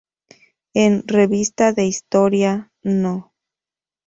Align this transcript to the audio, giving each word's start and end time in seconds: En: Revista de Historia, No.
En: 0.73 1.03
Revista 1.07 1.73
de 1.73 1.85
Historia, 1.85 2.71
No. 2.81 3.35